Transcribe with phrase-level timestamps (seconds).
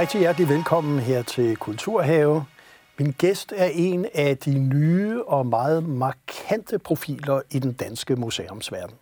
[0.00, 2.44] Rigtig hjertelig velkommen her til Kulturhave.
[2.98, 8.94] Min gæst er en af de nye og meget markante profiler i den danske museumsverden.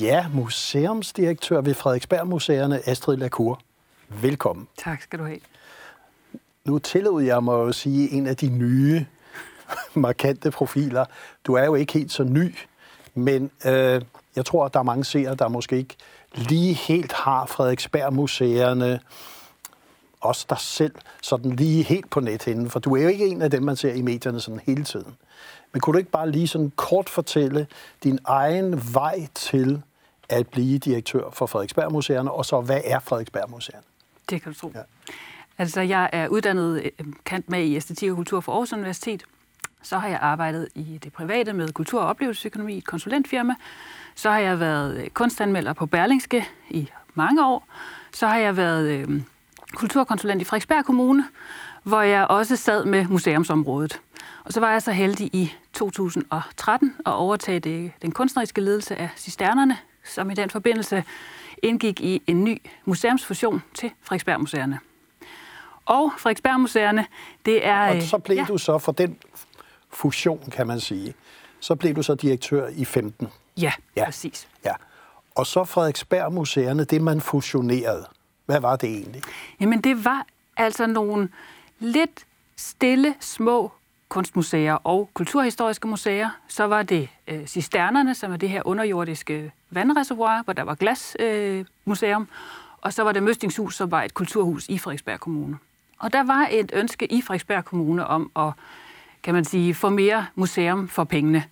[0.00, 3.60] Ja, museumsdirektør ved Frederiksberg Museerne, Astrid Lacour.
[4.08, 4.68] Velkommen.
[4.78, 5.40] Tak skal du have.
[6.64, 9.06] Nu tillod jeg mig at sige en af de nye,
[9.94, 11.04] markante profiler.
[11.46, 12.54] Du er jo ikke helt så ny,
[13.14, 14.02] men øh,
[14.36, 15.96] jeg tror, at der er mange seere, der måske ikke
[16.34, 19.00] lige helt har Frederiksberg Museerne,
[20.20, 23.50] også dig selv, sådan lige helt på nethinden, for du er jo ikke en af
[23.50, 25.16] dem, man ser i medierne sådan hele tiden.
[25.72, 27.66] Men kunne du ikke bare lige sådan kort fortælle
[28.04, 29.82] din egen vej til
[30.28, 33.82] at blive direktør for Frederiksberg Museerne, og så hvad er Frederiksberg Museerne?
[34.30, 34.72] Det kan du tro.
[34.74, 34.80] Ja.
[35.58, 39.24] Altså, jeg er uddannet øh, kant med i æstetik og kultur for Aarhus Universitet.
[39.82, 43.54] Så har jeg arbejdet i det private med kultur- og oplevelsesøkonomi i et konsulentfirma.
[44.14, 47.66] Så har jeg været øh, kunstanmelder på Berlingske i mange år.
[48.12, 49.22] Så har jeg været øh,
[49.74, 51.24] kulturkonsulent i Frederiksberg Kommune,
[51.82, 54.00] hvor jeg også sad med museumsområdet.
[54.44, 59.08] Og så var jeg så heldig i 2013 at overtage det, den kunstneriske ledelse af
[59.16, 61.04] Cisternerne, som i den forbindelse
[61.62, 64.78] indgik i en ny museumsfusion til Frederiksberg Museerne.
[65.86, 67.06] Og Frederiksberg Museerne,
[67.46, 67.96] det er...
[67.96, 68.44] Og så blev ja.
[68.48, 69.16] du så for den
[69.90, 71.14] fusion, kan man sige.
[71.60, 73.28] Så blev du så direktør i 15.
[73.60, 74.04] Ja, ja.
[74.04, 74.48] præcis.
[74.64, 74.72] Ja.
[75.34, 78.06] Og så Frederiksberg Museerne, det man fusionerede.
[78.46, 79.22] Hvad var det egentlig?
[79.60, 80.26] Jamen det var
[80.56, 81.28] altså nogle
[81.78, 82.26] lidt
[82.56, 83.72] stille, små
[84.08, 86.28] kunstmuseer og kulturhistoriske museer.
[86.48, 92.22] Så var det øh, Cisternerne, som er det her underjordiske vandreservoir, hvor der var glasmuseum.
[92.22, 92.28] Øh,
[92.80, 95.58] og så var det Møstingshus, som var et kulturhus i Frederiksberg Kommune.
[95.98, 98.52] Og der var et ønske i Frederiksberg Kommune om at,
[99.22, 101.44] kan man sige, få mere museum for pengene.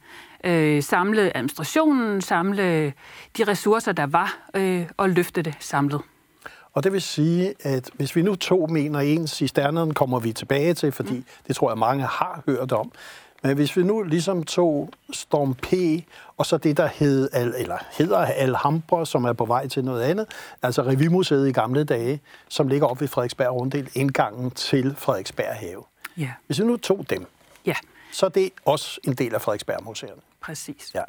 [0.44, 2.86] Øh, samle administrationen, samle
[3.38, 6.00] de ressourcer, der var, øh, og løfte det samlet.
[6.72, 10.32] Og det vil sige, at hvis vi nu to mener ens i stjernerne, kommer vi
[10.32, 11.24] tilbage til, fordi mm.
[11.46, 12.92] det tror jeg mange har hørt om.
[13.42, 15.72] Men hvis vi nu ligesom tog Storm P,
[16.36, 20.26] og så det, der hed, eller hedder Alhambra, som er på vej til noget andet,
[20.62, 25.84] altså Revimuseet i gamle dage, som ligger oppe ved Frederiksberg Runddel, indgangen til Frederiksberg Have.
[26.16, 26.30] Ja.
[26.46, 27.26] Hvis vi nu tog dem,
[27.66, 27.74] ja.
[28.12, 30.20] så er det også en del af Frederiksberg Museerne.
[30.42, 30.90] Præcis.
[30.94, 31.02] Ja.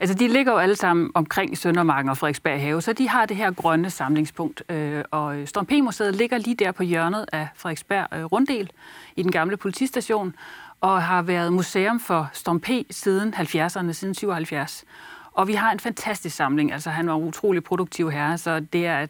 [0.00, 3.36] Altså, de ligger jo alle sammen omkring Søndermarken og Frederiksberg Have, så de har det
[3.36, 4.62] her grønne samlingspunkt.
[4.68, 8.70] Øh, og Storm P-museet ligger lige der på hjørnet af Frederiksberg øh, Runddel
[9.16, 10.34] i den gamle politistation,
[10.80, 14.84] og har været museum for Storm P siden 70'erne, siden 77.
[15.32, 16.72] Og vi har en fantastisk samling.
[16.72, 19.06] Altså, han var en utrolig produktiv herre, så det er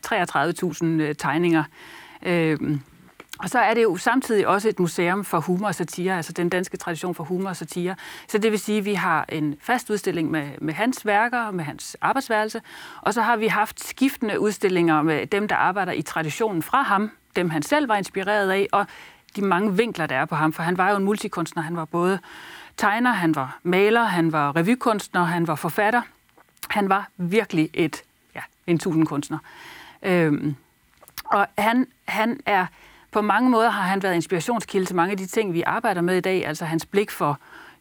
[0.83, 1.65] 33.000 øh, tegninger.
[2.23, 2.59] Øh,
[3.39, 6.49] og så er det jo samtidig også et museum for humor og satire, altså den
[6.49, 7.95] danske tradition for humor og satire.
[8.29, 11.65] Så det vil sige, at vi har en fast udstilling med, med hans værker, med
[11.65, 12.61] hans arbejdsværelse,
[13.03, 17.11] og så har vi haft skiftende udstillinger med dem, der arbejder i traditionen fra ham,
[17.37, 18.87] dem han selv var inspireret af, og
[19.37, 21.63] de mange vinkler, der er på ham, for han var jo en multikunstner.
[21.63, 22.19] Han var både
[22.77, 26.03] tegner, han var maler, han var revykunstner, han var forfatter.
[26.69, 28.03] Han var virkelig et,
[28.35, 29.39] ja, en tusindkunstner.
[30.03, 30.57] Øhm,
[31.25, 32.67] og han, han er
[33.17, 36.17] på mange måder har han været inspirationskilde til mange af de ting, vi arbejder med
[36.17, 36.47] i dag.
[36.47, 37.39] Altså hans blik for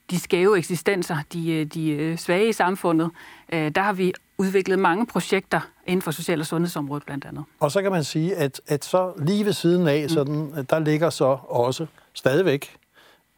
[0.09, 3.11] de skæve eksistenser, de, øh, de øh, svage i samfundet.
[3.53, 7.43] Øh, der har vi udviklet mange projekter inden for social- og sundhedsområdet blandt andet.
[7.59, 10.09] Og så kan man sige, at, at så lige ved siden af, mm.
[10.09, 12.75] sådan, der ligger så også stadigvæk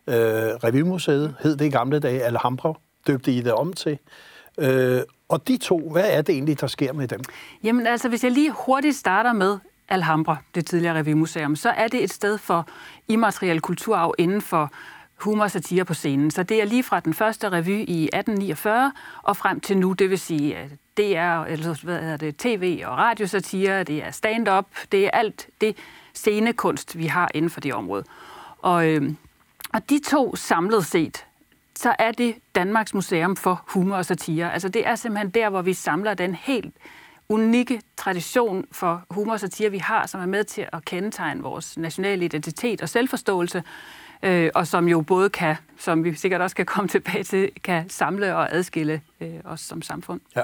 [0.07, 2.73] øh, Revymuseet, hed det i gamle dage, Alhambra,
[3.07, 3.99] døbte I det om til.
[4.57, 7.21] Øh, og de to, hvad er det egentlig, der sker med dem?
[7.63, 9.57] Jamen altså, hvis jeg lige hurtigt starter med
[9.89, 12.67] Alhambra, det tidligere revymuseum, så er det et sted for
[13.07, 14.71] immateriel kulturarv inden for
[15.17, 16.31] humor og satire på scenen.
[16.31, 18.91] Så det er lige fra den første revy i 1849
[19.23, 22.81] og frem til nu, det vil sige, at det er, eller hvad hedder det, tv-
[22.85, 25.77] og radiosatire, det er stand-up, det er alt det
[26.13, 28.03] scenekunst, vi har inden for det område.
[28.57, 29.11] Og, øh,
[29.73, 31.25] og de to samlet set,
[31.75, 34.53] så er det Danmarks Museum for Humor og Satire.
[34.53, 36.75] Altså det er simpelthen der, hvor vi samler den helt
[37.29, 41.77] unikke tradition for humor og satire, vi har, som er med til at kendetegne vores
[41.77, 43.63] nationale identitet og selvforståelse,
[44.23, 47.89] øh, og som jo både kan, som vi sikkert også kan komme tilbage til, kan
[47.89, 50.21] samle og adskille øh, os som samfund.
[50.35, 50.43] Ja.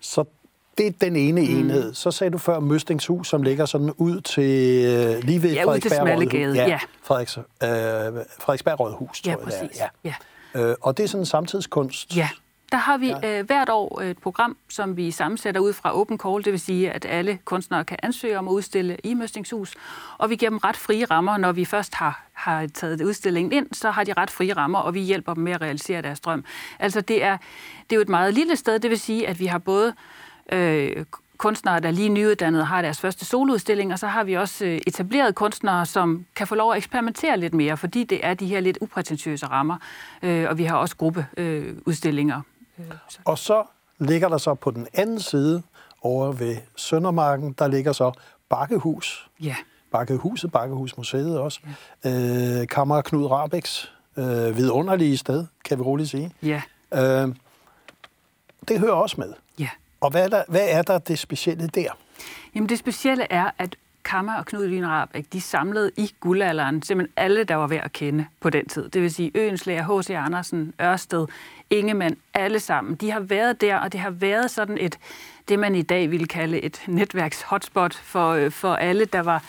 [0.00, 0.24] Så
[0.78, 1.58] det er den ene mm.
[1.58, 1.94] enhed.
[1.94, 6.16] Så sagde du før Møstingshus, som ligger sådan ud til øh, lige ved ja, Frederiksberg
[6.16, 6.56] Rådhus.
[6.56, 6.78] Ja, ja.
[7.02, 7.44] Frederiks, øh,
[8.38, 9.78] Frederiksberg Rådhus, ja, tror jeg præcis.
[9.78, 9.88] det er.
[10.04, 10.14] Ja.
[10.54, 10.60] Ja.
[10.60, 12.16] Øh, og det er sådan en samtidskunst.
[12.16, 12.28] Ja,
[12.74, 13.38] der har vi ja.
[13.38, 16.90] øh, hvert år et program, som vi sammensætter ud fra Open Call, det vil sige,
[16.90, 19.74] at alle kunstnere kan ansøge om at udstille i Møstingshus,
[20.18, 23.66] og vi giver dem ret frie rammer, når vi først har, har taget udstillingen ind,
[23.72, 26.44] så har de ret frie rammer, og vi hjælper dem med at realisere deres drøm.
[26.78, 27.36] Altså det er,
[27.90, 29.94] det er jo et meget lille sted, det vil sige, at vi har både
[30.52, 31.04] øh,
[31.38, 35.32] kunstnere, der lige nyuddannede har deres første soloudstilling, og så har vi også øh, etablerede
[35.32, 38.78] kunstnere, som kan få lov at eksperimentere lidt mere, fordi det er de her lidt
[38.80, 39.76] uprætentiøse rammer,
[40.22, 42.36] øh, og vi har også gruppeudstillinger.
[42.36, 42.42] Øh,
[43.24, 43.64] og så
[43.98, 45.62] ligger der så på den anden side,
[46.04, 48.12] over ved Søndermarken, der ligger så
[48.48, 49.30] Bakkehus.
[49.42, 49.56] Ja.
[49.92, 51.60] Bakkehuset, Bakkehusmuseet også.
[52.04, 52.60] Ja.
[52.60, 56.32] Øh, Kammer Knud Rabeks øh, vidunderlige sted, kan vi roligt sige.
[56.42, 56.62] Ja.
[56.94, 57.34] Øh,
[58.68, 59.32] det hører også med.
[59.58, 59.68] Ja.
[60.00, 61.88] Og hvad er, der, hvad er der det specielle der?
[62.54, 67.12] Jamen det specielle er, at Kammer og Knud Wien Rabeck, de samlede i guldalderen simpelthen
[67.16, 68.88] alle, der var værd at kende på den tid.
[68.88, 70.10] Det vil sige Øenslæger, H.C.
[70.10, 71.26] Andersen, Ørsted,
[71.70, 72.94] Ingemann, alle sammen.
[72.94, 74.98] De har været der, og det har været sådan et,
[75.48, 79.44] det man i dag ville kalde et netværks-hotspot for, øh, for alle, der var,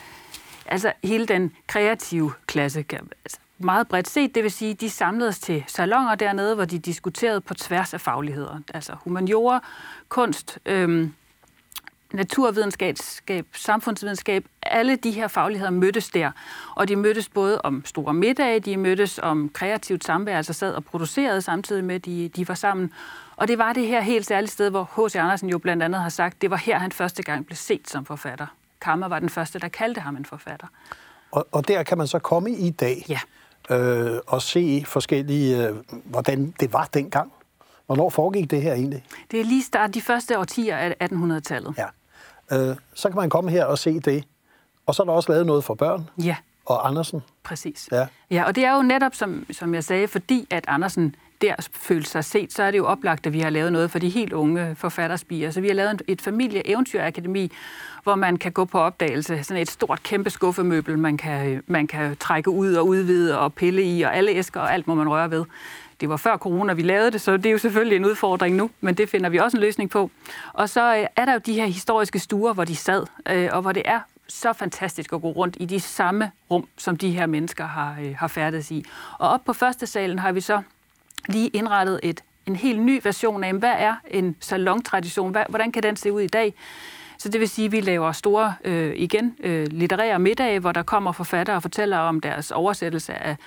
[0.65, 4.35] altså hele den kreative klasse, altså meget bredt set.
[4.35, 8.59] Det vil sige, de samledes til salonger dernede, hvor de diskuterede på tværs af fagligheder.
[8.73, 9.63] Altså humaniora,
[10.09, 11.13] kunst, øhm,
[12.13, 12.95] naturvidenskab,
[13.53, 16.31] samfundsvidenskab, alle de her fagligheder mødtes der.
[16.75, 20.85] Og de mødtes både om store middage, de mødtes om kreativt samvær, altså sad og
[20.85, 22.93] producerede samtidig med, at de, de var sammen.
[23.35, 25.15] Og det var det her helt særlige sted, hvor H.C.
[25.15, 28.05] Andersen jo blandt andet har sagt, det var her, han første gang blev set som
[28.05, 28.47] forfatter.
[28.81, 30.67] Kammer var den første, der kaldte ham en forfatter.
[31.31, 33.19] Og, og der kan man så komme i dag ja.
[33.75, 37.31] øh, og se forskellige, øh, hvordan det var dengang.
[37.85, 39.03] Hvornår foregik det her egentlig?
[39.31, 41.75] Det er lige start de første årtier af 1800-tallet.
[41.77, 41.85] Ja.
[42.51, 44.23] Øh, så kan man komme her og se det.
[44.85, 46.09] Og så er der også lavet noget for børn.
[46.23, 46.35] Ja.
[46.65, 47.21] Og Andersen.
[47.43, 47.89] Præcis.
[47.91, 48.07] Ja.
[48.31, 52.09] ja, og det er jo netop, som, som jeg sagde, fordi at Andersen der følte
[52.09, 54.33] sig set, så er det jo oplagt, at vi har lavet noget for de helt
[54.33, 55.51] unge forfatterspiger.
[55.51, 57.51] Så vi har lavet et familie-eventyrakademi,
[58.03, 59.43] hvor man kan gå på opdagelse.
[59.43, 63.83] Sådan et stort, kæmpe skuffemøbel, man kan, man kan trække ud og udvide og pille
[63.83, 65.45] i, og alle æsker og alt må man røre ved.
[65.99, 68.69] Det var før corona, vi lavede det, så det er jo selvfølgelig en udfordring nu,
[68.81, 70.11] men det finder vi også en løsning på.
[70.53, 73.61] Og så øh, er der jo de her historiske stuer, hvor de sad, øh, og
[73.61, 77.25] hvor det er så fantastisk at gå rundt i de samme rum, som de her
[77.25, 78.85] mennesker har, øh, har færdes i.
[79.19, 80.61] Og op på første salen har vi så
[81.27, 85.95] lige indrettet et, en helt ny version af, hvad er en salontradition, hvordan kan den
[85.95, 86.53] se ud i dag?
[87.17, 90.83] Så det vil sige, at vi laver store, øh, igen, øh, litterære middage, hvor der
[90.83, 93.37] kommer forfattere og fortæller om deres oversættelse af,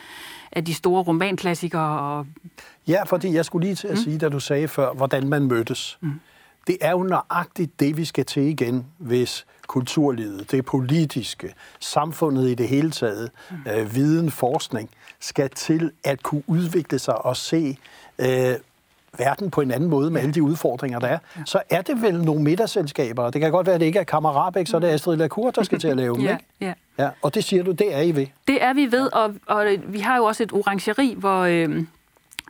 [0.53, 2.01] af de store romanklassikere.
[2.01, 2.27] Og...
[2.89, 4.03] Ja, fordi jeg skulle lige til at mm.
[4.03, 5.99] sige, da du sagde før, hvordan man mødtes.
[6.01, 6.21] Mm.
[6.67, 12.55] Det er jo nøjagtigt det, vi skal til igen, hvis kulturlivet, det politiske, samfundet i
[12.55, 13.57] det hele taget, mm.
[13.73, 14.91] øh, viden, forskning,
[15.21, 17.79] skal til at kunne udvikle sig og se
[18.19, 18.55] øh,
[19.19, 22.25] verden på en anden måde med alle de udfordringer, der er, så er det vel
[22.25, 23.31] nogle middagsselskaber.
[23.31, 25.63] Det kan godt være, at det ikke er Kammerabæk, så er det Astrid Lacour, der
[25.63, 26.45] skal til at lave dem, ja, ikke?
[26.61, 26.73] Ja.
[26.99, 27.09] ja.
[27.23, 28.27] Og det siger du, det er I ved?
[28.47, 31.41] Det er vi ved, og, og vi har jo også et orangeri, hvor...
[31.41, 31.85] Øh,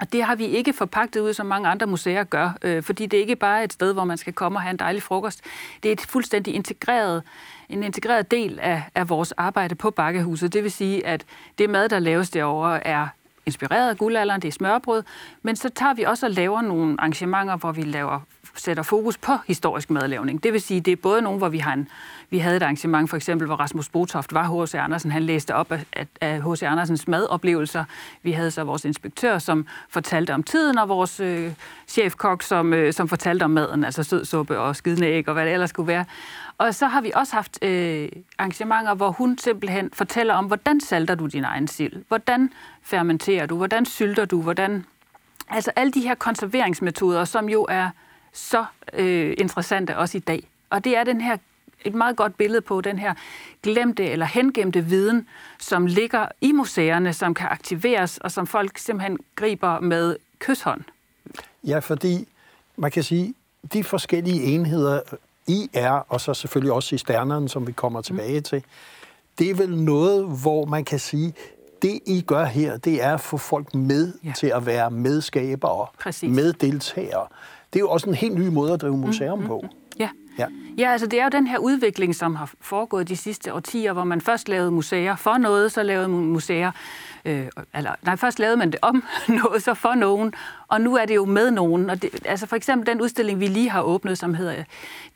[0.00, 3.16] og det har vi ikke forpagtet ud, som mange andre museer gør, øh, fordi det
[3.16, 5.40] er ikke bare et sted, hvor man skal komme og have en dejlig frokost.
[5.82, 7.22] Det er et fuldstændig integreret,
[7.68, 10.52] en integreret del af, af vores arbejde på Bakkehuset.
[10.52, 11.24] Det vil sige, at
[11.58, 13.06] det mad, der laves derovre, er
[13.48, 15.02] inspireret af guldalderen, det er smørbrød,
[15.42, 18.20] men så tager vi også og laver nogle arrangementer, hvor vi laver
[18.60, 20.42] sætter fokus på historisk madlavning.
[20.42, 21.88] Det vil sige, det er både nogle, hvor vi har en,
[22.30, 24.74] vi havde et arrangement, for eksempel, hvor Rasmus Botoft var H.C.
[24.74, 25.10] Andersen.
[25.10, 25.72] Han læste op
[26.20, 26.62] af H.C.
[26.62, 27.84] Andersens madoplevelser.
[28.22, 31.52] Vi havde så vores inspektør, som fortalte om tiden, og vores øh,
[31.88, 35.52] chefkok, som, øh, som fortalte om maden, altså sødsuppe og skidende æg og hvad det
[35.52, 36.04] ellers skulle være.
[36.58, 41.14] Og så har vi også haft øh, arrangementer, hvor hun simpelthen fortæller om, hvordan salter
[41.14, 41.92] du din egen sild?
[42.08, 42.50] Hvordan
[42.82, 43.56] fermenterer du?
[43.56, 44.42] Hvordan sylter du?
[44.42, 44.84] Hvordan...
[45.50, 47.90] Altså alle de her konserveringsmetoder, som jo er
[48.38, 50.48] så øh, interessante også i dag.
[50.70, 51.36] Og det er den her
[51.84, 53.14] et meget godt billede på den her
[53.62, 55.28] glemte eller hengemte viden,
[55.58, 60.84] som ligger i museerne, som kan aktiveres, og som folk simpelthen griber med kysshånd.
[61.64, 62.28] Ja, fordi
[62.76, 63.34] man kan sige,
[63.72, 65.00] de forskellige enheder,
[65.46, 68.64] I er, og så selvfølgelig også i stjernerne, som vi kommer tilbage til,
[69.38, 71.34] det er vel noget, hvor man kan sige,
[71.82, 74.32] det I gør her, det er at få folk med ja.
[74.36, 76.30] til at være medskabere, Præcis.
[76.30, 77.26] meddeltagere.
[77.72, 79.60] Det er jo også en helt ny måde at drive museum mm, på.
[79.62, 80.08] Mm, ja.
[80.38, 80.46] Ja.
[80.78, 84.04] ja, altså det er jo den her udvikling, som har foregået de sidste årtier, hvor
[84.04, 86.70] man først lavede museer for noget, så lavede man museer,
[87.24, 89.04] øh, eller nej, først lavede man det om
[89.42, 90.34] noget, så for nogen,
[90.68, 91.90] og nu er det jo med nogen.
[91.90, 94.64] Og det, altså for eksempel den udstilling, vi lige har åbnet, som hedder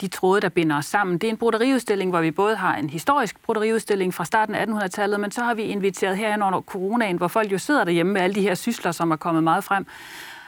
[0.00, 1.18] De tråde, der binder os sammen.
[1.18, 5.20] Det er en broderiudstilling, hvor vi både har en historisk broderiudstilling fra starten af 1800-tallet,
[5.20, 8.34] men så har vi inviteret herhen under coronaen, hvor folk jo sidder derhjemme med alle
[8.34, 9.86] de her sysler, som er kommet meget frem.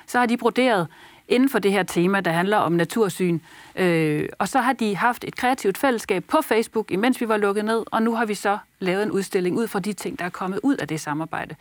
[0.07, 0.87] Så har de broderet
[1.29, 3.39] inden for det her tema, der handler om natursyn.
[3.77, 7.65] Øh, og så har de haft et kreativt fællesskab på Facebook, imens vi var lukket
[7.65, 10.29] ned, og nu har vi så lavet en udstilling ud fra de ting, der er
[10.29, 11.55] kommet ud af det samarbejde.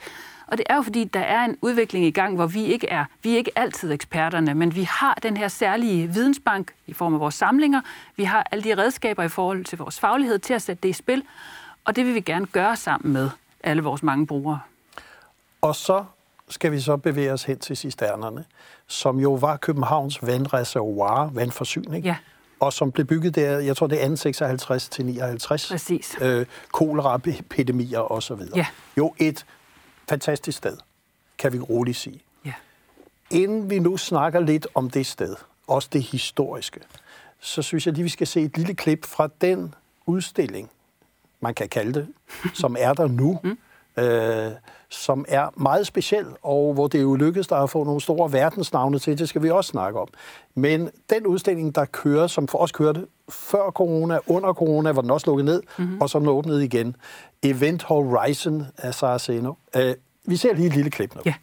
[0.48, 3.06] Og det er jo fordi, der er en udvikling i gang, hvor vi ikke er,
[3.24, 7.20] vi er ikke altid eksperterne, men vi har den her særlige vidensbank i form af
[7.20, 7.82] vores samlinger.
[8.16, 10.94] Vi har alle de redskaber i forhold til vores faglighed til at sætte det i
[10.94, 11.24] spil,
[11.86, 13.30] og det vil vi gerne gøre sammen med
[13.64, 14.60] alle vores mange brugere.
[15.62, 16.06] Og så
[16.54, 18.46] skal vi så bevæge os hen til cisternerne,
[18.88, 22.06] som jo var Københavns vandreservoir, vandforsyning.
[22.06, 22.16] Ja.
[22.60, 25.70] Og som blev bygget der, jeg tror det er 56 til 59.
[25.70, 26.16] Præcis.
[26.22, 28.58] Øh, koleraepidemier og så videre.
[28.58, 28.66] Ja.
[28.98, 29.46] Jo, et
[30.10, 30.78] fantastisk sted,
[31.38, 32.22] kan vi roligt sige.
[32.46, 32.54] Ja.
[33.32, 35.36] Inden vi nu snakker lidt om det sted,
[35.68, 36.80] også det historiske,
[37.40, 40.70] så synes jeg lige, vi skal se et lille klip fra den udstilling,
[41.40, 42.08] man kan kalde det,
[42.62, 43.58] som er der nu, mm.
[44.04, 44.52] øh,
[44.94, 49.00] som er meget speciel, og hvor det jo lykkedes der at få nogle store verdensnavne
[49.00, 50.08] til, det skal vi også snakke om.
[50.56, 55.12] Men den udstilling, der kører, som for os kørte før corona, under corona, var den
[55.12, 56.02] også lukket ned, mm-hmm.
[56.02, 56.96] og så den åbnede igen.
[57.44, 59.54] Event Horizon af Saraceno.
[59.76, 59.94] Øh,
[60.26, 61.22] vi ser lige et lille klip nu.
[61.26, 61.34] Ja.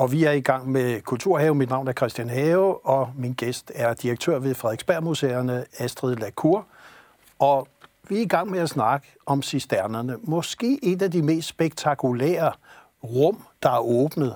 [0.00, 1.54] Og vi er i gang med Kulturhave.
[1.54, 6.66] Mit navn er Christian Have, og min gæst er direktør ved Frederiksberg Museerne, Astrid Lacour.
[7.38, 7.68] Og
[8.08, 10.16] vi er i gang med at snakke om cisternerne.
[10.22, 12.52] Måske et af de mest spektakulære
[13.04, 14.34] rum, der er åbnet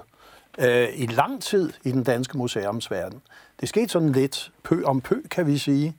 [0.59, 3.21] øh, i lang tid i den danske museumsverden.
[3.61, 5.97] Det skete sådan lidt pø om pø, kan vi sige.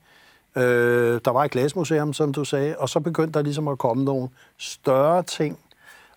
[0.56, 4.04] Øh, der var et glasmuseum, som du sagde, og så begyndte der ligesom at komme
[4.04, 5.58] nogle større ting,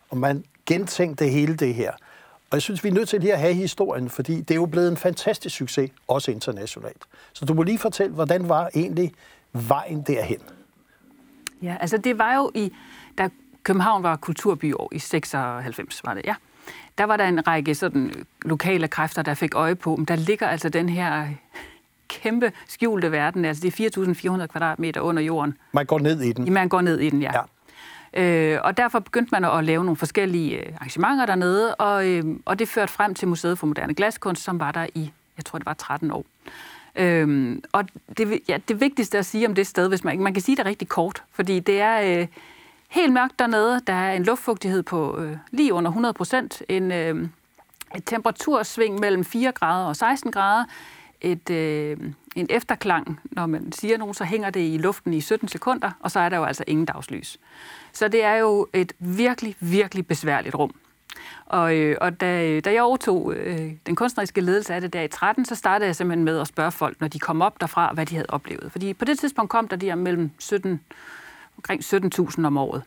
[0.10, 1.92] og man gentænkte hele det her.
[2.52, 4.66] Og jeg synes, vi er nødt til lige at have historien, fordi det er jo
[4.66, 7.04] blevet en fantastisk succes, også internationalt.
[7.34, 9.14] Så du må lige fortælle, hvordan var egentlig
[9.54, 10.40] vejen derhen?
[11.62, 12.72] Ja, altså det var jo i,
[13.18, 13.30] da
[13.64, 16.36] København var kulturbyår i 96, var det, ja.
[16.98, 20.48] Der var der en række sådan lokale kræfter, der fik øje på, men der ligger
[20.48, 21.28] altså den her
[22.08, 25.58] kæmpe skjulte verden, altså det er 4.400 kvadratmeter under jorden.
[25.72, 26.54] Man går ned i den.
[26.54, 27.32] Man går ned i den, ja.
[27.34, 27.42] ja.
[28.14, 32.60] Øh, og derfor begyndte man at lave nogle forskellige øh, arrangementer dernede, og, øh, og
[32.60, 35.66] det førte frem til Museet for Moderne Glaskunst, som var der i, jeg tror det
[35.66, 36.26] var 13 år.
[36.96, 37.86] Øhm, og
[38.18, 40.66] det, ja, det vigtigste at sige om det sted, hvis man, man kan sige det
[40.66, 42.28] rigtig kort, fordi det er øh,
[42.90, 43.82] helt mørkt dernede.
[43.88, 47.28] Der er en luftfugtighed på øh, lige under 100 procent, en, øh,
[47.96, 50.66] et temperatursving mellem 4 grader og 16 grader,
[51.22, 51.98] et, øh,
[52.36, 53.20] en efterklang.
[53.24, 56.30] Når man siger nogen, så hænger det i luften i 17 sekunder, og så er
[56.30, 57.40] der jo altså ingen dagslys.
[57.94, 60.76] Så det er jo et virkelig, virkelig besværligt rum.
[61.46, 65.08] Og, øh, og da, da jeg overtog øh, den kunstneriske ledelse af det der i
[65.08, 68.06] 13, så startede jeg simpelthen med at spørge folk, når de kom op derfra, hvad
[68.06, 68.72] de havde oplevet.
[68.72, 70.82] Fordi på det tidspunkt kom der de mellem 17,
[71.58, 72.84] omkring 17.000 om året.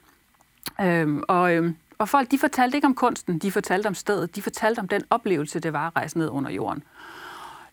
[0.80, 4.42] Øhm, og, øh, og folk, de fortalte ikke om kunsten, de fortalte om stedet, de
[4.42, 6.82] fortalte om den oplevelse, det var at rejse ned under jorden.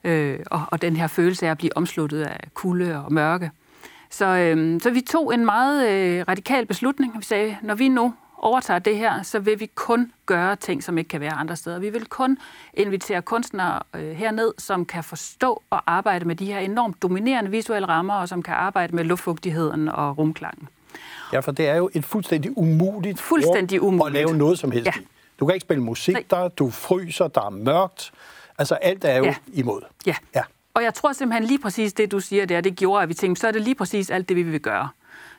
[0.03, 3.51] Øh, og, og den her følelse af at blive omsluttet af kulde og mørke.
[4.09, 7.17] Så, øh, så vi tog en meget øh, radikal beslutning.
[7.17, 10.97] Vi sagde, når vi nu overtager det her, så vil vi kun gøre ting, som
[10.97, 11.79] ikke kan være andre steder.
[11.79, 12.37] Vi vil kun
[12.73, 17.87] invitere kunstnere øh, herned, som kan forstå og arbejde med de her enormt dominerende visuelle
[17.87, 20.67] rammer, og som kan arbejde med luftfugtigheden og rumklangen.
[21.33, 24.07] Ja, for det er jo et fuldstændig umuligt, fuldstændig umuligt.
[24.07, 24.91] at lave noget som helst ja.
[25.39, 26.23] Du kan ikke spille musik Nej.
[26.29, 28.11] der, du fryser, der er mørkt.
[28.59, 29.35] Altså alt er jo ja.
[29.53, 29.81] imod.
[30.05, 30.15] Ja.
[30.35, 30.41] ja.
[30.73, 33.39] Og jeg tror simpelthen lige præcis det, du siger der, det gjorde, at vi tænkte,
[33.39, 34.89] så er det lige præcis alt det, vi vil gøre.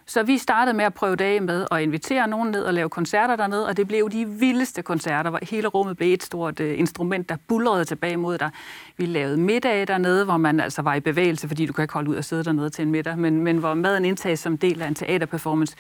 [0.07, 3.37] Så vi startede med at prøve dage med at invitere nogen ned og lave koncerter
[3.37, 7.29] dernede, og det blev de vildeste koncerter, hvor hele rummet blev et stort uh, instrument,
[7.29, 8.51] der bulrede tilbage mod dig.
[8.97, 12.11] Vi lavede middage dernede, hvor man altså var i bevægelse, fordi du kan ikke holde
[12.11, 14.89] ud og sidde dernede til en middag, men, men hvor maden indtages som del af
[14.89, 15.77] en teaterperformance.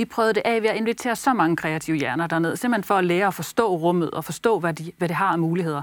[0.00, 3.04] Vi prøvede det af ved at invitere så mange kreative hjerner derned, simpelthen for at
[3.04, 5.82] lære at forstå rummet og forstå, hvad, de, hvad det har af muligheder.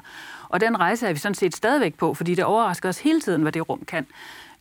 [0.49, 3.41] Og den rejse er vi sådan set stadigvæk på, fordi det overrasker os hele tiden,
[3.41, 4.07] hvad det rum kan.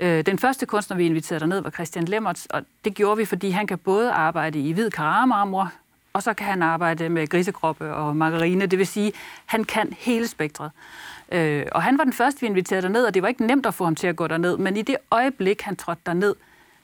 [0.01, 3.51] Øh, den første kunstner, vi inviterede derned, var Christian Lemmerts, og det gjorde vi, fordi
[3.51, 5.73] han kan både arbejde i hvid karamarmor,
[6.13, 8.67] og så kan han arbejde med grisekroppe og margarine.
[8.67, 9.13] Det vil sige,
[9.47, 10.71] han kan hele spektret.
[11.33, 13.75] Øh, og han var den første, vi inviterede derned, og det var ikke nemt at
[13.75, 16.35] få ham til at gå derned, men i det øjeblik, han trådte derned,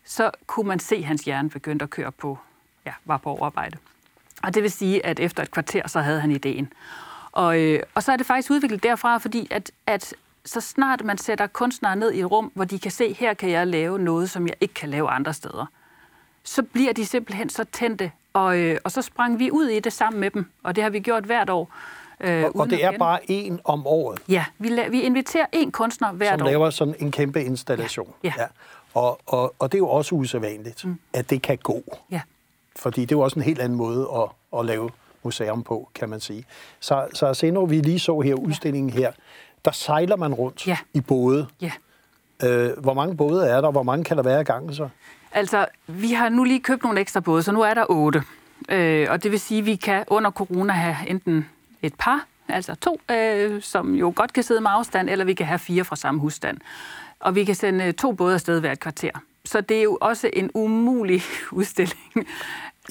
[0.04, 2.38] så kunne man se, at hans hjerne begyndte at køre på,
[2.86, 3.78] ja, var på overarbejde.
[4.42, 6.72] Og det vil sige, at efter et kvarter, så havde han ideen.
[7.32, 11.18] Og, øh, og så er det faktisk udviklet derfra, fordi at, at så snart man
[11.18, 14.30] sætter kunstnere ned i et rum, hvor de kan se, her kan jeg lave noget,
[14.30, 15.66] som jeg ikke kan lave andre steder,
[16.44, 18.10] så bliver de simpelthen så tændte.
[18.32, 20.90] Og, øh, og så sprang vi ud i det sammen med dem, og det har
[20.90, 21.70] vi gjort hvert år.
[22.20, 24.18] Øh, og, og det er bare en om året?
[24.28, 26.38] Ja, vi, la- vi inviterer en kunstner hvert som år.
[26.38, 28.14] Som laver sådan en kæmpe installation?
[28.22, 28.32] Ja.
[28.36, 28.42] ja.
[28.42, 28.48] ja.
[28.94, 30.98] Og, og, og det er jo også usædvanligt, mm.
[31.12, 31.82] at det kan gå.
[32.10, 32.20] Ja.
[32.76, 34.90] Fordi det er jo også en helt anden måde at, at lave
[35.22, 36.44] museum på, kan man sige.
[36.80, 39.12] Så, så se, når vi lige så her udstillingen her,
[39.64, 40.78] der sejler man rundt ja.
[40.94, 41.46] i både.
[41.60, 41.72] Ja.
[42.44, 43.70] Øh, hvor mange både er der?
[43.70, 44.88] Hvor mange kan der være i gang så?
[45.32, 48.22] Altså, vi har nu lige købt nogle ekstra både, så nu er der otte.
[48.68, 51.48] Øh, og det vil sige, at vi kan under corona have enten
[51.82, 55.46] et par, altså to, øh, som jo godt kan sidde med afstand, eller vi kan
[55.46, 56.58] have fire fra samme husstand.
[57.20, 59.10] Og vi kan sende to både afsted hvert kvarter.
[59.44, 61.22] Så det er jo også en umulig
[61.52, 62.26] udstilling.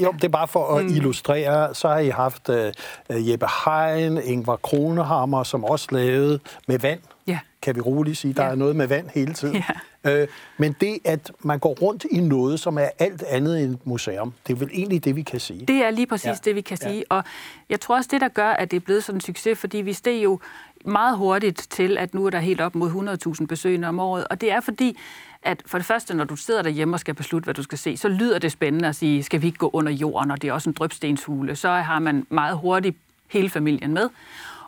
[0.02, 0.96] Jo, det er bare for at mm.
[0.96, 1.76] illustrere.
[1.76, 7.00] Så har I haft uh, Jeppe Hein, Ingvar Kronehammer, som også lavede med vand.
[7.28, 7.40] Ja.
[7.62, 8.50] Kan vi roligt sige, der ja.
[8.50, 9.64] er noget med vand hele tiden.
[10.06, 10.22] Ja.
[10.24, 10.28] Uh,
[10.58, 14.34] men det, at man går rundt i noget, som er alt andet end et museum,
[14.48, 15.66] det er vel egentlig det, vi kan sige.
[15.66, 16.36] Det er lige præcis ja.
[16.46, 16.98] det, vi kan sige.
[16.98, 17.16] Ja.
[17.16, 17.24] Og
[17.70, 19.94] jeg tror også, det der gør, at det er blevet sådan en succes, fordi vi
[19.94, 20.40] steg jo
[20.86, 24.28] meget hurtigt til, at nu er der helt op mod 100.000 besøgende om året.
[24.28, 24.98] Og det er fordi,
[25.44, 27.98] at for det første, når du sidder derhjemme og skal beslutte, hvad du skal se,
[27.98, 30.54] så lyder det spændende at sige, skal vi ikke gå under jorden, og det er
[30.54, 31.56] også en drøbstenshule.
[31.56, 34.10] Så har man meget hurtigt hele familien med.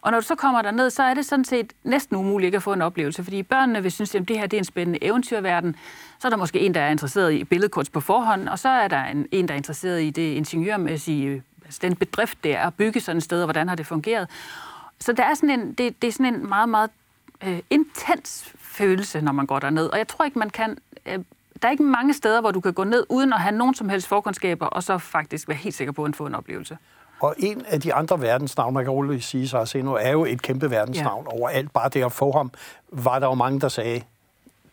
[0.02, 2.64] Og når du så kommer derned, så er det sådan set næsten umuligt ikke at
[2.64, 5.76] få en oplevelse, fordi børnene vil synes, at det her det er en spændende eventyrverden.
[6.20, 8.88] Så er der måske en, der er interesseret i billedkunst på forhånd, og så er
[8.88, 12.74] der en, en der er interesseret i det ingeniørmæssige, altså den bedrift, det er at
[12.74, 14.30] bygge sådan et sted, og hvordan har det fungeret.
[15.00, 16.90] Så der er sådan en, det, det er sådan en meget, meget
[17.44, 19.88] øh, intens følelse, når man går derned.
[19.88, 20.78] Og jeg tror ikke, man kan...
[21.06, 21.20] Øh,
[21.62, 23.90] der er ikke mange steder, hvor du kan gå ned uden at have nogen som
[23.90, 26.78] helst forkundskaber, og så faktisk være helt sikker på at få en oplevelse.
[27.22, 30.42] Og en af de andre verdensnavne, man kan roligt sige sig nu, er jo et
[30.42, 31.38] kæmpe verdensnavn ja.
[31.38, 31.74] overalt.
[31.74, 32.52] Bare det at få ham,
[32.90, 34.02] var der jo mange, der sagde,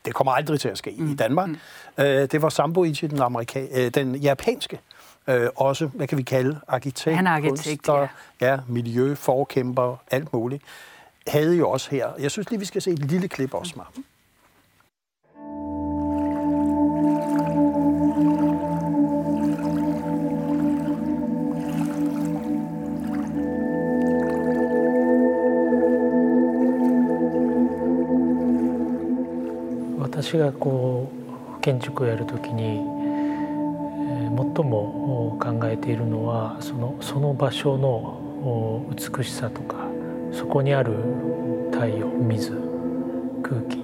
[0.05, 1.11] det kommer aldrig til at ske mm.
[1.11, 1.49] i Danmark.
[1.49, 1.59] Mm.
[1.99, 4.81] Uh, det var Samboichi, den, amerika- uh, den japanske.
[5.29, 8.07] Uh, også, hvad kan vi kalde, arkitekt, Han er arkitekt, kunstner,
[8.41, 8.53] ja.
[8.53, 8.61] ja.
[8.69, 10.63] miljø, forkæmper, alt muligt.
[11.27, 12.13] Havde jo også her.
[12.19, 14.05] Jeg synes lige, vi skal se et lille klip også med mm.
[30.21, 31.11] 私がこ
[31.59, 32.85] う建築をやるときに、
[34.55, 39.80] 最も考えているのはそのその場所の美しさとか
[40.33, 40.93] そこにある
[41.73, 42.53] 太陽水
[43.43, 43.83] 空気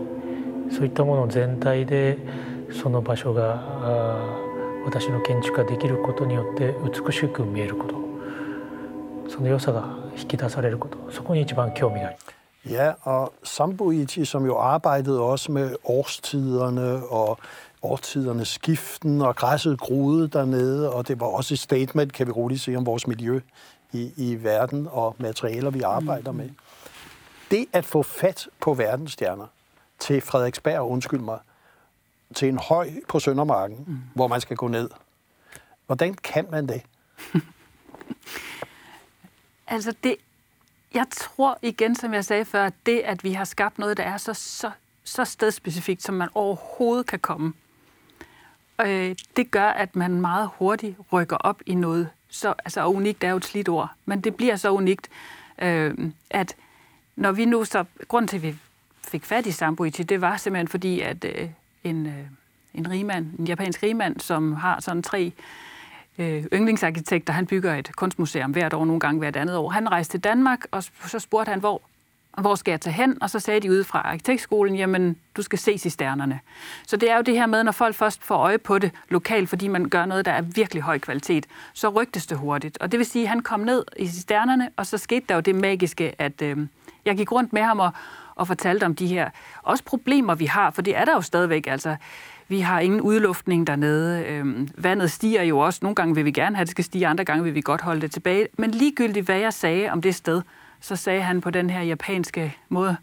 [0.75, 2.19] そういったもの全体で
[2.73, 3.63] その場所が
[4.85, 8.07] 私の建築ができることによって美しく見えること
[9.31, 12.37] その良さが引き出されることそこに一番興味があります。
[12.69, 17.39] Ja, og Samboiti, som jo arbejdede også med årstiderne og
[17.83, 22.61] årstidernes skiften, og græsset groede dernede, og det var også et statement, kan vi roligt
[22.61, 23.41] sige, om vores miljø
[23.93, 26.51] i, i verden og materialer, vi arbejder med.
[27.51, 29.47] Det at få fat på verdensstjerner
[29.99, 31.39] til Frederiksberg, undskyld mig,
[32.35, 33.99] til en høj på Søndermarken, mm.
[34.15, 34.91] hvor man skal gå ned.
[35.87, 36.83] Hvordan kan man det?
[39.67, 40.17] altså, det
[40.95, 44.03] jeg tror igen, som jeg sagde før, at det, at vi har skabt noget, der
[44.03, 44.71] er så, så,
[45.05, 47.53] så stedspecifikt, som man overhovedet kan komme,
[48.81, 52.11] øh, det gør, at man meget hurtigt rykker op i noget.
[52.29, 55.09] Så, altså, unikt er jo et slidt ord, men det bliver så unikt,
[55.63, 55.95] øh,
[56.31, 56.57] at
[57.17, 57.85] når vi nu så...
[58.09, 58.55] Grunden til, at vi
[59.09, 61.49] fik fat i Sambuichi, det var simpelthen fordi, at øh,
[61.85, 62.27] en, øh,
[62.75, 65.33] en rigmand, en japansk rigmand, som har sådan tre
[66.19, 69.71] øh, yndlingsarkitekter, han bygger et kunstmuseum hvert år, nogle gange hvert andet år.
[69.71, 71.83] Han rejste til Danmark, og så spurgte han, hvor,
[72.41, 73.23] hvor skal jeg tage hen?
[73.23, 76.41] Og så sagde de ude fra arkitektskolen, jamen, du skal ses i stjernerne.
[76.87, 79.49] Så det er jo det her med, når folk først får øje på det lokalt,
[79.49, 82.79] fordi man gør noget, der er virkelig høj kvalitet, så rygtes det hurtigt.
[82.79, 85.41] Og det vil sige, at han kom ned i stjernerne, og så skete der jo
[85.41, 86.59] det magiske, at øh,
[87.05, 87.91] jeg gik rundt med ham og,
[88.35, 89.31] og fortalte om de her
[89.63, 91.67] også problemer, vi har, for det er der jo stadigvæk.
[91.67, 91.97] Altså,
[92.49, 94.25] vi har ingen udluftning dernede.
[94.25, 95.79] Øhm, vandet stiger jo også.
[95.83, 97.81] Nogle gange vil vi gerne have, at det skal stige, andre gange vil vi godt
[97.81, 98.49] holde det tilbage.
[98.59, 100.43] Men ligegyldigt, hvad jeg sagde om det sted,
[100.81, 102.97] så sagde han på den her japanske måde,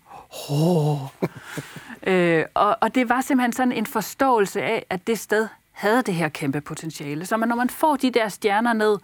[2.08, 6.14] øh, og, og det var simpelthen sådan en forståelse af, at det sted havde det
[6.14, 7.26] her kæmpe potentiale.
[7.26, 8.98] Så man, når man får de der stjerner ned,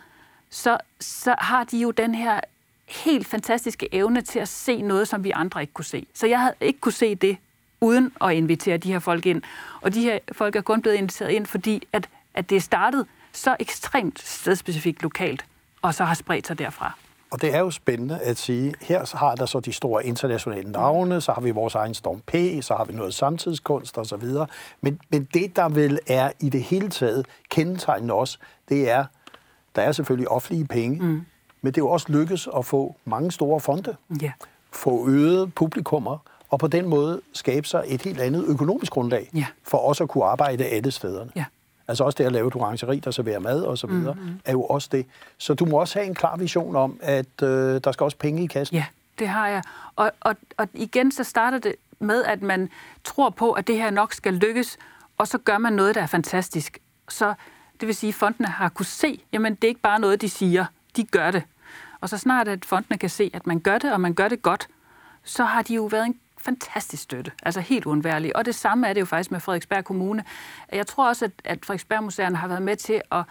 [0.50, 2.40] så, så har de jo den her
[2.88, 6.08] helt fantastiske evne til at se noget, som vi andre ikke kunne se.
[6.14, 7.38] Så jeg havde ikke kunne se det
[7.82, 9.42] uden at invitere de her folk ind.
[9.82, 13.56] Og de her folk er kun blevet inviteret ind, fordi at, at det startet så
[13.60, 15.46] ekstremt stedspecifikt lokalt,
[15.82, 16.94] og så har spredt sig derfra.
[17.32, 21.22] Og det er jo spændende at sige, her har der så de store internationale navne,
[21.22, 24.24] så har vi vores egen Storm P, så har vi noget samtidskunst osv.
[24.82, 28.38] Men, men det, der vel er i det hele taget kendetegnende også,
[28.70, 29.06] det er,
[29.76, 31.22] der er selvfølgelig offentlige penge, mm.
[31.62, 34.32] men det er jo også lykkes at få mange store fonde, Ja.
[34.72, 36.18] få øget publikummer,
[36.50, 39.46] og på den måde skabe sig et helt andet økonomisk grundlag Ja.
[39.64, 41.32] for også at kunne arbejde alle stederne.
[41.36, 41.46] Ja.
[41.90, 44.40] Altså også det at lave et orangeri, der serverer mad og så videre, mm-hmm.
[44.46, 45.06] er jo også det.
[45.38, 48.44] Så du må også have en klar vision om, at øh, der skal også penge
[48.44, 48.78] i kassen.
[48.78, 48.86] Ja,
[49.20, 49.64] det har jeg.
[49.96, 52.70] Og, og, og igen så starter det med, at man
[53.04, 54.78] tror på, at det her nok skal lykkes,
[55.18, 56.80] og så gør man noget, der er fantastisk.
[57.10, 57.34] Så
[57.80, 60.30] det vil sige, at fondene har kunne se, jamen det er ikke bare noget, de
[60.30, 61.44] siger, de gør det.
[62.02, 64.42] Og så snart at fondene kan se, at man gør det, og man gør det
[64.42, 64.68] godt,
[65.24, 68.36] så har de jo været en fantastisk støtte, altså helt uundværlig.
[68.36, 70.24] Og det samme er det jo faktisk med Frederiksberg Kommune.
[70.72, 73.24] Jeg tror også, at, at Frederiksberg Museerne har været med til at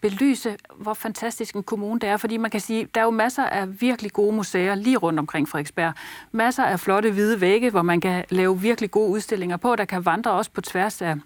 [0.00, 3.44] belyse, hvor fantastisk en kommune det er, fordi man kan sige, der er jo masser
[3.44, 5.92] af virkelig gode museer lige rundt omkring Frederiksberg.
[6.32, 10.04] Masser af flotte hvide vægge, hvor man kan lave virkelig gode udstillinger på, der kan
[10.04, 11.16] vandre også på tværs af,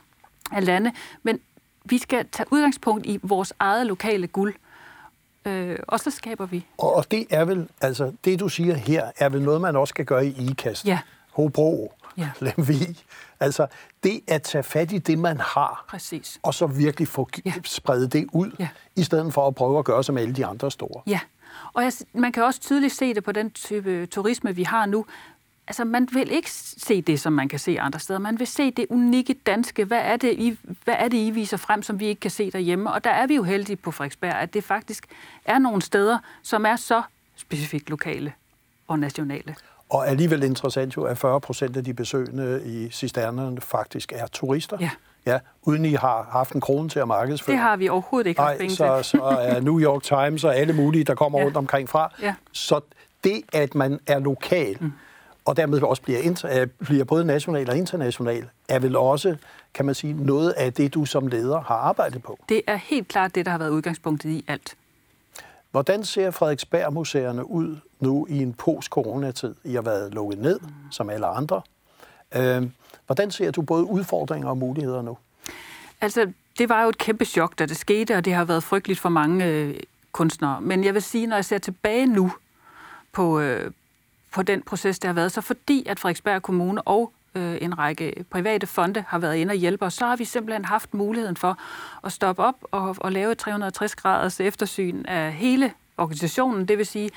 [0.53, 0.93] af lande.
[1.23, 1.41] Men
[1.85, 4.55] vi skal tage udgangspunkt i vores eget lokale guld,
[5.45, 6.67] øh, og så skaber vi.
[6.79, 9.93] Og, og det er vel, altså det du siger her, er vel noget, man også
[9.93, 10.87] skal gøre i IKAST.
[10.87, 10.99] Ja.
[11.37, 12.31] Hobro, Ja.
[12.40, 12.96] Lemvig.
[13.40, 13.66] Altså
[14.03, 16.38] det at tage fat i det, man har, Præcis.
[16.42, 17.53] og så virkelig få Ja.
[17.64, 18.68] spredt det ud, Ja.
[18.96, 21.03] i stedet for at prøve at gøre som alle de andre store.
[21.07, 21.20] Ja,
[21.72, 25.07] og jeg, man kan også tydeligt se det på den type turisme, vi har nu.
[25.68, 28.18] Altså, man vil ikke se det, som man kan se andre steder.
[28.18, 29.85] Man vil se det unikke danske.
[29.85, 32.51] Hvad er det, I, hvad er det, I viser frem, som vi ikke kan se
[32.51, 32.92] derhjemme?
[32.92, 35.07] Og der er vi jo heldige på Frederiksberg, at det faktisk
[35.44, 37.03] er nogle steder, som er så
[37.37, 38.33] specifikt lokale
[38.88, 39.55] og nationale.
[39.90, 44.77] Og alligevel interessant jo, at 40 procent af de besøgende i cisternerne faktisk er turister.
[44.81, 44.90] Ja.
[45.27, 45.38] ja.
[45.62, 47.53] Uden I har haft en krone til at markedsføre.
[47.53, 50.72] Det har vi overhovedet ikke haft Nej, så, så er New York Times og alle
[50.72, 51.42] mulige, der kommer Ja.
[51.42, 51.46] ja.
[51.46, 52.12] rundt omkring fra.
[52.22, 52.35] Ja.
[52.53, 52.81] Så
[53.25, 54.92] det, at man er lokal, mm.
[55.44, 59.37] og dermed også bliver, inter, øh, bliver både national og international, er vel også,
[59.75, 62.38] kan man sige, noget af det, du som leder har arbejdet på.
[62.49, 64.77] Det er helt klart det, der har været udgangspunktet i alt.
[65.77, 69.55] Hvordan ser Frederiksberg-museerne ud nu i en post-coronatid?
[69.65, 70.69] I har været lukket ned, mm.
[70.91, 71.62] som alle andre.
[72.37, 72.73] Øhm,
[73.07, 75.19] hvordan ser du både udfordringer og muligheder nu?
[76.01, 79.01] Altså, det var jo et kæmpe chok, da det skete, og det har været frygteligt
[79.01, 79.81] for mange øh,
[80.12, 80.61] kunstnere.
[80.61, 82.33] Men jeg vil sige, når jeg ser tilbage nu
[83.12, 83.71] på, øh,
[84.33, 88.25] på den proces, der har været, så fordi at Frederiksberg Kommune og øh, en række
[88.31, 91.59] private fonde har været inde og hjælpe os, så har vi simpelthen haft muligheden for
[92.05, 96.68] at stoppe op og, og lave et 360-graders eftersyn af hele organisationen.
[96.68, 97.11] Det vil sige,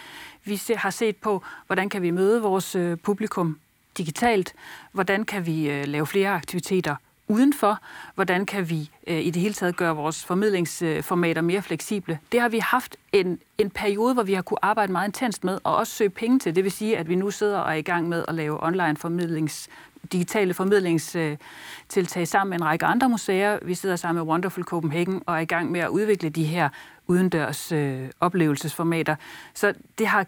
[0.43, 3.59] vi har set på, hvordan kan vi møde vores øh, publikum
[3.97, 4.53] digitalt,
[4.91, 6.95] hvordan kan vi øh, lave flere aktiviteter
[7.29, 7.79] udenfor,
[8.15, 12.19] hvordan kan vi øh, i det hele taget gøre vores formidlingsformater mere fleksible.
[12.31, 15.59] Det har vi haft en, en periode, hvor vi har kunne arbejde meget intenst med,
[15.63, 16.55] og også søge penge til.
[16.55, 18.97] Det vil sige, at vi nu sidder og er i gang med at lave online
[18.97, 19.69] formidlings,
[20.11, 23.59] digitale formidlingstiltag sammen med en række andre museer.
[23.61, 26.69] Vi sidder sammen med Wonderful Copenhagen og er i gang med at udvikle de her
[27.07, 29.15] udendørs øh, oplevelsesformater.
[29.53, 30.25] Så det har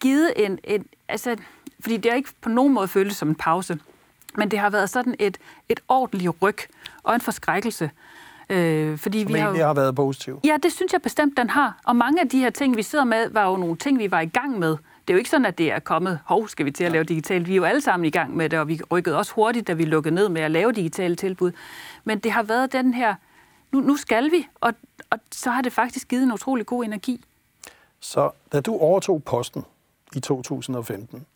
[0.00, 1.36] givet en, en altså,
[1.80, 3.78] fordi det har ikke på nogen måde føltes som en pause,
[4.36, 6.56] men det har været sådan et, et ordentligt ryg
[7.02, 7.90] og en forskrækkelse.
[8.50, 10.40] Øh, fordi vi har, jo- har været positiv.
[10.44, 11.78] Ja, det synes jeg bestemt, den har.
[11.84, 14.20] Og mange af de her ting, vi sidder med, var jo nogle ting, vi var
[14.20, 14.76] i gang med.
[15.08, 17.04] Det er jo ikke sådan, at det er kommet, hov, skal vi til at lave
[17.04, 17.46] digitalt.
[17.46, 19.72] Vi er jo alle sammen i gang med det, og vi rykkede også hurtigt, da
[19.72, 21.52] vi lukkede ned med at lave digitale tilbud.
[22.04, 23.14] Men det har været den her,
[23.72, 24.72] nu, nu skal vi, og,
[25.10, 27.24] og så har det faktisk givet en utrolig god energi.
[28.00, 29.64] Så da du overtog posten
[30.16, 31.26] i 2015,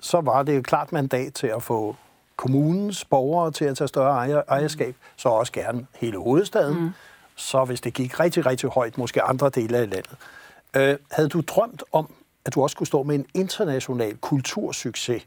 [0.00, 1.96] så var det et klart mandat til at få
[2.36, 6.80] kommunens borgere til at tage større ejer, ejerskab, så også gerne hele hovedstaden.
[6.80, 6.90] Mm.
[7.36, 10.16] Så hvis det gik rigtig, rigtig højt, måske andre dele af landet.
[10.76, 15.26] Øh, havde du drømt om, at du også kunne stå med en international kultursucces,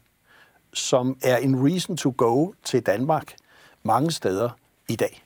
[0.72, 3.34] som er en reason to go til Danmark
[3.82, 4.50] mange steder
[4.88, 5.22] i dag?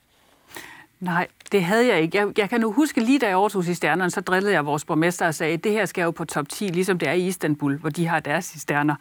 [1.01, 2.19] Nej, det havde jeg ikke.
[2.19, 5.27] Jeg, jeg kan nu huske, lige da jeg overtog cisternerne, så drillede jeg vores borgmester
[5.27, 7.91] og sagde, det her skal jo på top 10, ligesom det er i Istanbul, hvor
[7.91, 8.95] de har deres cisterner.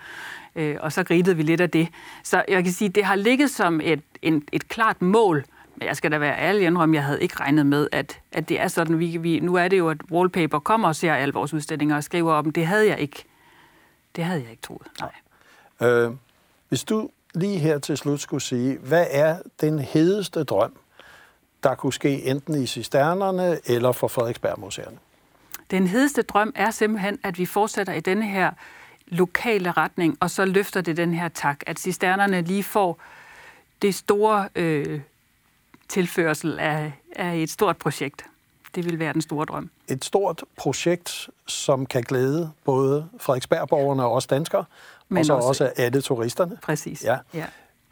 [0.55, 1.87] Øh, og så grinede vi lidt af det.
[2.23, 5.45] Så jeg kan sige, det har ligget som et, en, et klart mål,
[5.79, 8.59] men jeg skal da være ærlig indrømme, jeg havde ikke regnet med, at, at det
[8.59, 8.99] er sådan.
[8.99, 12.03] Vi, vi, nu er det jo, at Wallpaper kommer og ser alle vores udstillinger og
[12.03, 12.51] skriver om.
[12.51, 13.23] Det havde jeg ikke.
[14.15, 14.87] Det havde jeg ikke troet.
[14.99, 15.89] Nej.
[15.89, 16.11] Øh,
[16.69, 20.73] hvis du lige her til slut skulle sige, hvad er den hedeste drøm,
[21.63, 24.97] der kunne ske enten i cisternerne eller for Frederiksberg-museerne?
[25.71, 28.51] Den hedeste drøm er simpelthen, at vi fortsætter i denne her
[29.07, 33.01] lokale retning, og så løfter det den her tak, at cisternerne lige får
[33.81, 35.01] det store øh,
[35.89, 38.25] tilførsel af, af et stort projekt.
[38.75, 39.69] det vil være den store drøm.
[39.87, 44.65] Et stort projekt, som kan glæde både Frederiksbergborgerne og os danskere,
[45.09, 46.57] Men og så også, også alle turisterne.
[46.63, 47.03] Præcis.
[47.03, 47.17] Ja.
[47.33, 47.45] ja.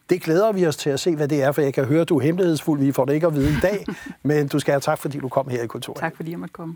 [0.10, 2.10] Det glæder vi os til at se, hvad det er, for jeg kan høre, at
[2.10, 2.80] du er hemmelighedsfuld.
[2.80, 3.86] Vi får det ikke at vide i dag,
[4.24, 6.00] men du skal have tak, fordi du kom her i kontoret.
[6.00, 6.76] Tak, fordi jeg måtte komme.